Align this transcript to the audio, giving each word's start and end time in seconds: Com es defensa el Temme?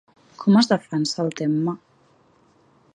Com 0.43 0.55
es 0.61 0.69
defensa 0.71 1.21
el 1.27 1.31
Temme? 1.43 1.77